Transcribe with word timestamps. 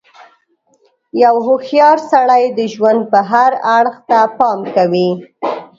•یو 1.23 1.35
هوښیار 1.47 1.97
سړی 2.11 2.43
د 2.57 2.59
ژوند 2.73 3.01
هر 3.31 3.51
اړخ 3.77 3.95
ته 4.09 4.19
پام 4.37 4.59
کوي. 4.75 5.09